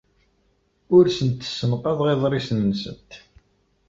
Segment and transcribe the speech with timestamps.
[0.95, 3.11] Ur asent-ssenqaḍeɣ iḍrisen-nsent.